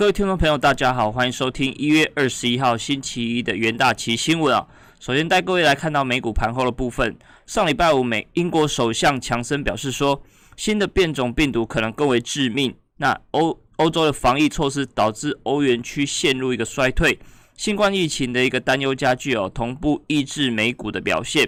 [0.00, 4.66] 各位听众朋友，大家好，欢迎收听一月二十一号星期一的元大旗新闻啊。
[4.98, 7.14] 首先带各位来看到美股盘后的部分。
[7.44, 10.22] 上礼拜五，美英国首相强森表示说，
[10.56, 12.74] 新的变种病毒可能更为致命。
[12.96, 17.18] 那欧欧洲的防疫措施导致欧元区陷入一个衰退，
[17.58, 21.46] 新冠疫情的一个担忧加剧哦，同步抑制美股的表现。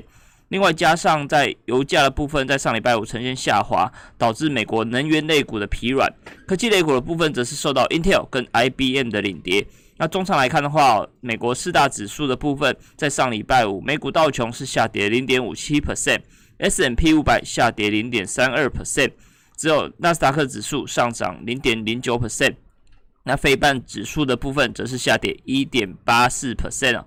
[0.53, 6.13] 另外，加上在油价的部分，在上礼拜五呈现下滑，导致美国能源类股的疲软。
[6.47, 9.67] 科技类股的部分则是受到 Intel 跟 IBM 的领跌。
[9.97, 19.13] 那中长来看的话，美国四大指数的部分，在上礼拜五，美股道琼是下跌零点五七 percent，S M P 五百下跌零点三二 percent，
[19.57, 22.57] 只有纳斯达克指数上涨零点零九 percent。
[23.23, 27.07] 那非半指数的部分则是下跌一点八四 percent 啊。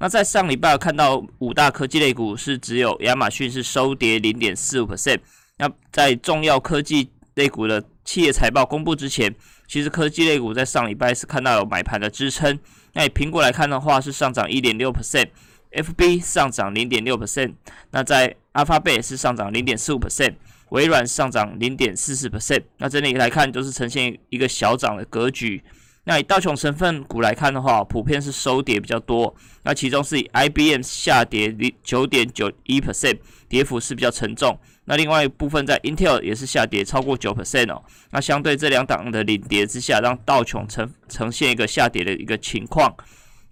[0.00, 5.18] 那在上礼拜看到五大科技类股是只有亚马逊是收跌零点四五 percent。
[5.56, 9.34] 那在重要科技类股的企业财报公布之前，
[9.66, 12.58] 其实科技类股在上礼拜是看到有买盘的支撑。
[12.92, 17.54] 那以苹果来看的话，是上涨一点六 percent，FB 上涨零点六 percent。
[17.90, 20.34] 那在阿发贝是上涨零点四五 percent，
[20.68, 22.62] 微软上涨零点四四 percent。
[22.76, 25.62] 那这里来看就是呈现一个小涨的格局。
[26.08, 29.36] 那以道琼成分股来看的话，普遍是收跌比较多。
[29.62, 34.58] 那其中是以 IBM 下跌零九点九一 percent，跌幅是比较沉重。
[34.86, 37.84] 那另外一部分在 Intel 也是下跌超过九 percent 哦。
[38.10, 42.96] 那相对这两档的领跌之下，让道琼呈呈现一个下跌的一个情况。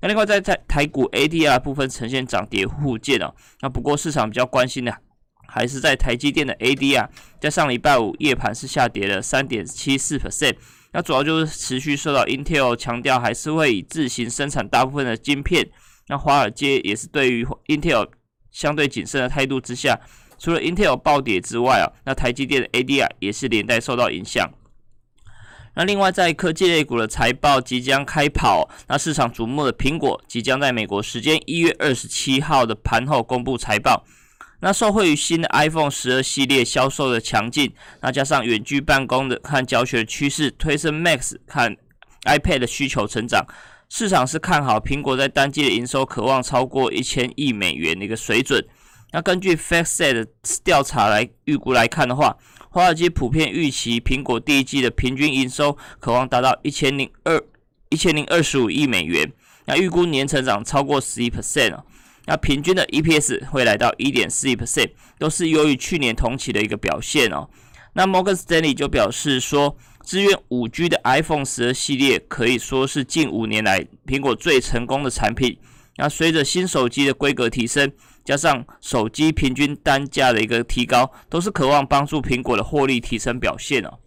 [0.00, 3.34] 那另外在在台股 ADR 部分呈现涨跌互见哦。
[3.60, 4.96] 那不过市场比较关心的
[5.46, 7.06] 还是在台积电的 ADR，
[7.38, 10.54] 在上礼拜五夜盘是下跌了三点七四 percent。
[10.96, 15.68] 那主要就是持续受到 Intel 强调还是会以自行生产大部分的晶片。
[16.08, 18.08] 那华尔街也是对于 Intel
[18.50, 20.00] 相对谨慎的态度之下，
[20.38, 24.50] 除了 Intel 暴跌之外啊，那台积电的 ADR 也是连带受到影响。
[25.74, 34.06] 那另外在科技类股的财报即将开跑，那市场瞩目的苹果即将在美国时间一月二十七号的盘后公布财报。
[34.60, 41.76] 那受惠于新的 iPhone 十二系列销售的强劲，那加上远距办公的和教学的趋势推升 Max 看
[42.24, 43.46] iPad 的需求成长，
[43.88, 48.66] 市场是看好苹果在单季的营收渴望超过一千亿美元的一个水准。
[49.12, 50.26] 那根据 FactSet
[50.64, 52.36] 调查来预估来看的话，
[52.70, 57.40] 华尔街普遍预期苹果第一季的平均营收渴望达到一千零二
[57.90, 59.30] 一千零二十五亿美元，
[59.66, 61.78] 那预估年成长超过十一 percent。
[62.26, 67.48] 那平均的 EPS 会来到一点四一 percent，都是优于去年同期的一个表现哦。
[67.94, 75.58] 那 Morgan Stanley 就表示说，支援五 G 的 iPhone 十二系列可以说是近五年来苹果最成功的产品。
[75.96, 77.90] 那随着新手机的规格提升，
[78.24, 83.98] 加上手机平均单价的一个提高，都是渴望帮助苹果的获利提升表现哦。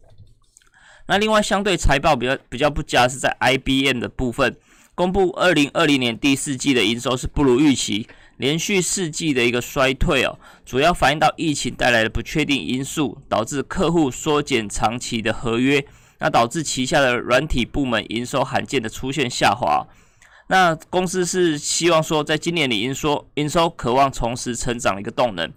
[1.07, 4.55] 那另外相对财报比较比较不佳是在 IBM 的部分。
[4.99, 8.05] 公布二零二零年第四季的营收是不如预期，
[8.35, 15.85] 连续四季的一个衰退哦，主要反映到疫情带来的不确定因素，导致客户缩减长期的合约，
[16.17, 19.87] 那导致旗下的软体部门营收罕见的出现下滑。
[20.47, 25.49] 那公司是希望说，在今年的营收营收渴望重拾成长的一个动能。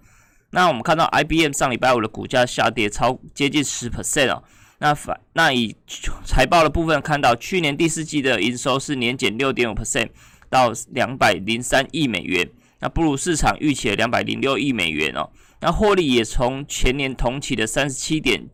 [0.50, 4.44] 那我们看到 IBM 上礼拜五的股价下跌超接近十 percent 哦。
[4.82, 5.76] 那反那以
[6.24, 10.08] 财报的部分看到，去年第四季的营收是年减六点五 percent
[10.50, 12.50] 到两百零三亿美元，
[12.80, 15.30] 那不如市场预期的两百零六亿美元哦。
[15.60, 18.48] 那获利也从前年同期的三十七点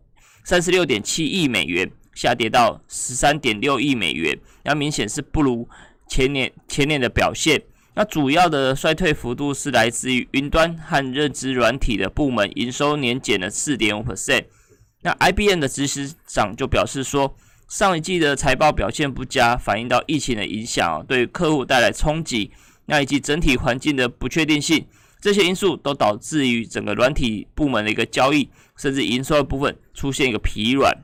[0.44, 5.66] 三十六点七亿美元下跌到十三点六亿美元，那明显是不如
[6.06, 7.62] 前年前年的表现。
[7.94, 14.44] 那主要的衰退幅度是来自于云端和认知软体的部门营收年减了四点五 percent。
[15.02, 17.36] 那 IBM 的执行长就表示说，
[17.68, 22.50] 上一季的财报表现不佳，反映到疫情的影响，对客户带来冲击，
[22.86, 24.86] 那以及整体环境的不确定性，
[25.20, 30.96] 这些因素都导致于整个软体部门的一个交易，甚至营收的部分出现一个疲软。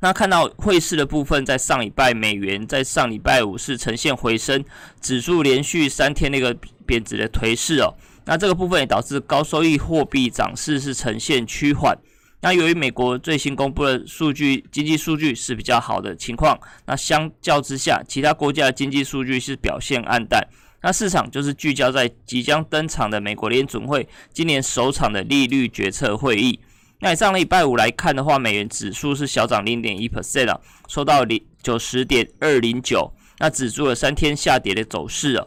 [0.00, 4.64] 那看到汇市的部分，在上礼拜美元在上礼拜五是呈现回升，
[5.00, 6.54] 指数连续三天那个
[6.86, 7.94] 贬值的颓势哦，
[8.26, 11.98] 那这个部分也导致高收益货币涨势是呈现趋缓。
[12.44, 20.46] 那由于美国最新公布的数据，经济数据是比较好的情况，那相较之下，其他国家的经济数据是表现暗淡。
[20.82, 26.60] 那市场就是聚焦在即将登场的美国联准会今年首场的利率决策会议。
[27.00, 35.46] 那以上礼拜五来看的话，美元指数是小涨零点一 percent 啊，收到零九十点二零九，那止住了三天下跌的走势啊。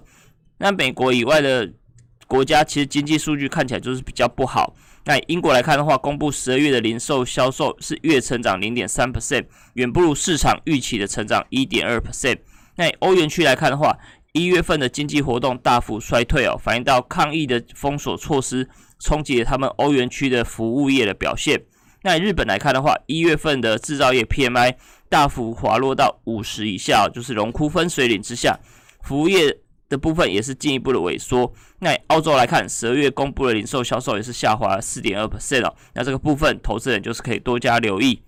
[0.57, 1.71] 那美国以外的
[2.27, 4.75] 国家其实经济数据看起来就是比较不好。
[5.05, 12.37] 那英国来看的话，公布十二月的零售销售是月成长零点三 percent，远不如市场预期的成长一点二 percent。
[12.75, 13.97] 那欧元区来看的话，
[14.33, 18.69] 一月份的经济活动大幅衰退哦，反映到抗疫的封锁措施
[18.99, 21.63] 冲击了他们欧元区的服务业的表现。
[22.03, 24.75] 那日本来看的话，一月份的制造业 PMI
[25.09, 28.59] 大幅滑落到五十以下，就是荣枯分水岭之下，
[29.01, 29.57] 服务业
[29.89, 31.53] 的部分也是进一步的萎缩。
[31.79, 35.75] 那澳洲来看，十二月公布的零售销售也是下滑了四点二 percent 哦。
[35.93, 38.21] 那这个部分，投资人就是可以多加留意。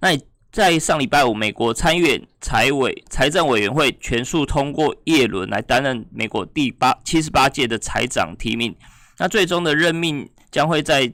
[0.00, 0.10] 那
[0.50, 8.76] 在上礼拜五，美国参议院财委财政委员会全数通过叶伦来担任美国第八七十八届的财长提名。
[9.18, 11.10] 那最终的任命将会在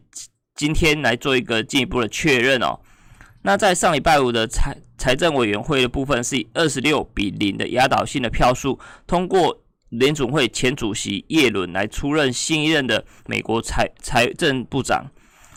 [0.56, 2.80] 今天来做一个进一步的确认哦。
[3.48, 9.58] 那在上礼拜五的财财政委员会的部分，是以二十六比零的压倒性的票数通过
[9.88, 15.10] 联总会前主席叶伦来出任新一任的美国财财政部长。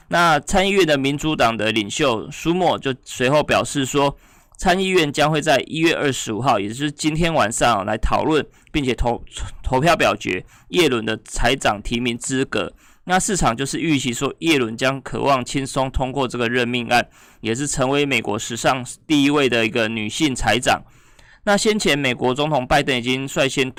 [0.08, 4.18] 那参议院的民主党的领袖舒默就随后表示说，
[4.58, 9.22] 参议院将会在一月二十五号，也就是今天晚上来讨论，并且投
[9.62, 12.72] 投票表决叶伦的财长提名资格。
[13.06, 17.08] 那市场就是预期说，耶伦将渴望轻松通过这个任命案，
[17.42, 20.84] 也是成为美国史上第一位的一个女性财长。
[21.44, 23.74] 那先前美国总统拜登已经率先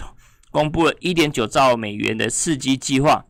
[0.50, 3.24] 公布了一点九兆美元的刺激计划。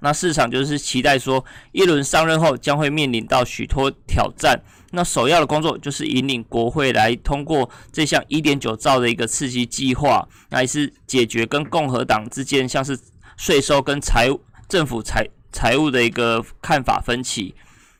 [0.00, 4.62] 那市场就是期待说，耶伦上任后将会面临到许多挑战。
[4.92, 12.98] 那首要的工作就是引领国会来通过这项一点九兆的一个刺激计划，那也是解决跟共和党之间像是
[13.36, 14.40] 税收跟财务
[14.70, 17.54] 政府财财务的一个看法分歧。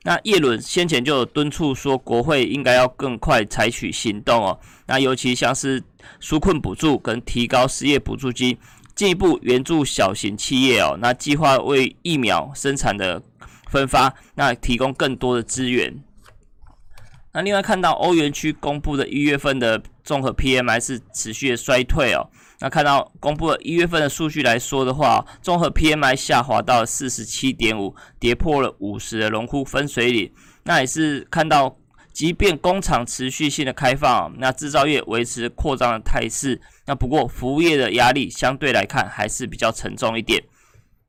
[0.05, 4.58] 那耶伦先前就有敦促说，国会应该要更快采取行动哦。
[4.87, 5.82] 那尤其像是
[6.22, 8.56] 纾困补助跟提高失业补助金。
[8.94, 13.22] 进一步援助小型企业哦，那计划为疫苗生产的
[13.70, 16.02] 分发，那提供更多的资源。
[17.32, 22.28] 那另外看到欧元区公布的一月份的综合 PMI 是持续的衰退哦。
[22.61, 30.33] 那看到公布了一月份的数据来说的话，综合 PMI 下滑到四十七点五，跌破了五十的龙枯分水岭。
[30.65, 31.77] 那也是看到。
[32.12, 40.43] 即便工厂持续性的开放，那制造业维持扩张的态势，那不过服务业的压力相对来看还是比较沉重一点。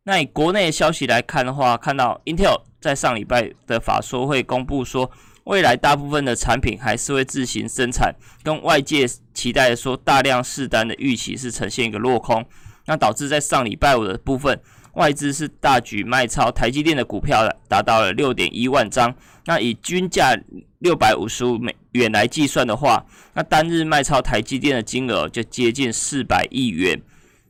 [0.04, 5.09] 那以国内的消息来看的话，看到 Intel 在上礼拜的法说会公布说，
[5.45, 12.45] 未来大部分的产品还是会自行生产，跟外界期待的说大量试单的预期是呈现一个落空，
[12.85, 14.59] 那导致在上礼拜五的部分。
[14.93, 19.15] 外资是大举卖超台积电的股票，达到了六点一万张。
[19.45, 20.38] 那以均价
[20.79, 27.01] 六百五十五美元来计算的话，那单日卖超台积电的金额就接近四百亿元。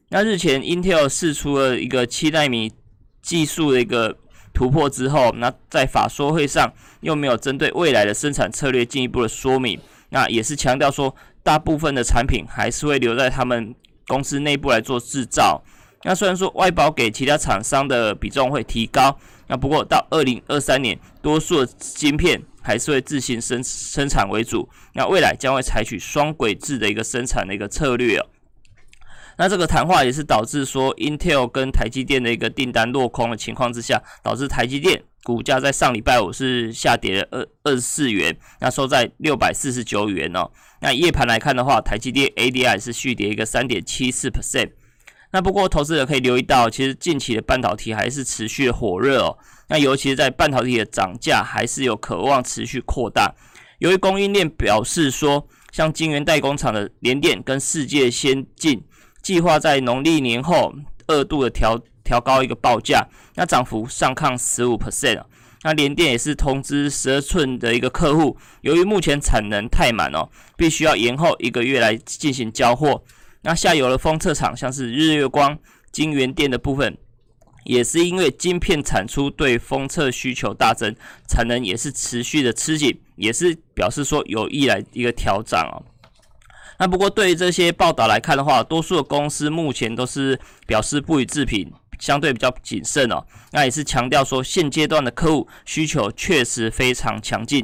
[0.10, 2.72] 那日前 Intel 试出了一个七纳米
[3.24, 4.16] 技术的一个
[4.54, 6.72] 突破之后，那在法说会上
[7.02, 9.80] 又没有针对未来的生产策略进一步的说明。
[10.10, 13.74] 那也是强调说，大部分的产品还是会留在他们
[14.08, 15.64] 公司内部来做制造。
[16.04, 19.18] 那虽然说外包给其他厂商的比重会提高，
[19.48, 24.68] 那不过到二零二三年，多数的晶片还是会自行生生产为主。
[24.94, 28.26] 那未来将会采取双轨制的一个生产的一个策略哦。
[29.42, 40.52] 那这个谈话也是导致说，Intel 跟台积电的一个订单落空的情况之下，导致台积电股价在上礼拜五是下跌了二二十四元，那收在六百四十九元哦。
[40.82, 44.74] 那夜盘来看的话，台积电 ADI 是续跌一个三点七四 percent。
[45.32, 49.40] 那不过，投资者可以留意到，其实近期的半导体还是持续火热哦。
[49.70, 53.34] 那尤其是在半导体的涨价，还是有渴望持续扩大。
[53.80, 58.84] 由于供应链表示说，像晶圆代工厂的联电跟世界先进，
[59.22, 60.74] 计划在农历年后
[61.08, 65.24] 二度的调调高一个报价，那涨幅上看十五 percent
[65.64, 73.04] 那联电也是通知十二寸的一个客户，由于目前产能太满哦，必须要延后一个月来进行交货。
[73.44, 75.58] 那下游的封测厂，像是日月光、
[75.92, 76.98] 晶圆电的部分，
[77.66, 80.96] 也是因为晶片产出对封测需求大增，
[81.28, 85.84] 产能也是持续的吃紧，也是表示说有意来一个调整哦。
[86.82, 93.24] 那不过对于这些报道来看的话，多数的公司目前都是表示不予置评，相对比较谨慎哦。
[93.52, 97.64] 那也是强调说，现阶段的客户需求确实非常强劲。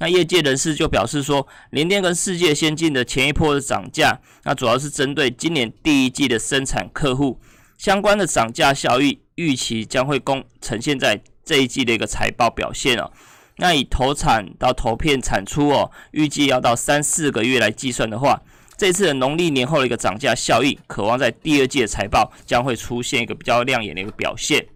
[0.00, 7.40] 那业界人士就表示说，联电跟世界先进的前一波的涨价，那主要是针对今年第一季的生产客户
[7.78, 13.12] 相关的涨价效益预期将会公呈现在这一季的一个财报表现哦。
[13.58, 18.42] 那以投产到投片产出哦，预计要到三四个月来计算的话，
[18.76, 24.66] 这次的农历年后的一个涨价效应，渴望在第二季的财报将会出现一个比较亮眼的一个表现。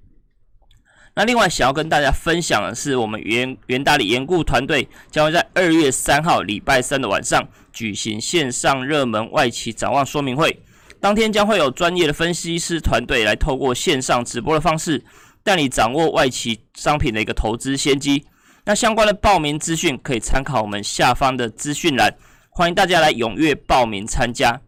[1.14, 10.62] 那另外想要跟大家分享的是，我们元元大理研顾团队将会在二月三号礼拜三的晚上举行线上热门外企展望说明会。
[11.00, 15.04] 当天将会有专业的分析师团队来透过线上直播的方式，
[15.42, 18.24] 带你掌握外企商品的一个投资先机。
[18.64, 22.14] 那相关的报名资讯可以参考我们下方的资讯栏，
[22.60, 24.60] 欢迎大家来踊跃报名参加。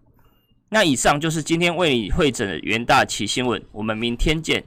[0.71, 4.65] 那以上就是今天为你会诊的元大奇新闻，我们明天见。